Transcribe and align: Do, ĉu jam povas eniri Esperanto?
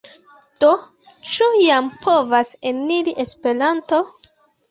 Do, 0.61 0.69
ĉu 1.33 1.49
jam 1.65 1.91
povas 2.07 2.51
eniri 2.71 3.15
Esperanto? 3.27 4.01